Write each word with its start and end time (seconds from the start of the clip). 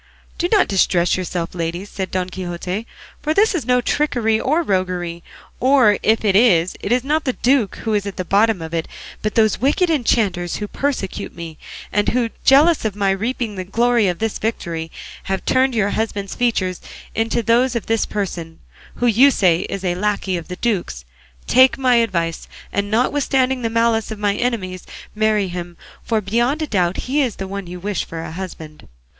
"Do 0.39 0.49
not 0.51 0.67
distress 0.67 1.15
yourselves, 1.15 1.53
ladies," 1.53 1.87
said 1.87 2.09
Don 2.09 2.27
Quixote; 2.31 2.87
"for 3.21 3.35
this 3.35 3.53
is 3.53 3.67
no 3.67 3.81
trickery 3.81 4.39
or 4.39 4.63
roguery; 4.63 5.21
or 5.59 5.99
if 6.01 6.25
it 6.25 6.35
is, 6.35 6.75
it 6.79 6.91
is 6.91 7.03
not 7.03 7.23
the 7.23 7.33
duke 7.33 7.75
who 7.83 7.93
is 7.93 8.07
at 8.07 8.17
the 8.17 8.25
bottom 8.25 8.63
of 8.63 8.73
it, 8.73 8.87
but 9.21 9.35
those 9.35 9.61
wicked 9.61 9.91
enchanters 9.91 10.55
who 10.55 10.67
persecute 10.67 11.35
me, 11.35 11.59
and 11.91 12.09
who, 12.09 12.31
jealous 12.43 12.83
of 12.83 12.95
my 12.95 13.11
reaping 13.11 13.53
the 13.53 13.63
glory 13.63 14.07
of 14.07 14.17
this 14.17 14.39
victory, 14.39 14.89
have 15.25 15.45
turned 15.45 15.75
your 15.75 15.91
husband's 15.91 16.33
features 16.33 16.81
into 17.13 17.43
those 17.43 17.75
of 17.75 17.85
this 17.85 18.07
person, 18.07 18.57
who 18.95 19.05
you 19.05 19.29
say 19.29 19.59
is 19.69 19.83
a 19.83 19.93
lacquey 19.93 20.35
of 20.35 20.47
the 20.47 20.55
duke's; 20.55 21.05
take 21.45 21.77
my 21.77 21.97
advice, 21.97 22.47
and 22.73 22.89
notwithstanding 22.89 23.61
the 23.61 23.69
malice 23.69 24.09
of 24.09 24.17
my 24.17 24.33
enemies 24.33 24.81
marry 25.13 25.47
him, 25.47 25.77
for 26.03 26.21
beyond 26.21 26.59
a 26.63 26.65
doubt 26.65 26.97
he 27.05 27.21
is 27.21 27.35
the 27.35 27.47
one 27.47 27.67
you 27.67 27.79
wish 27.79 28.03
for 28.03 28.23
a 28.23 28.31
husband." 28.31 28.87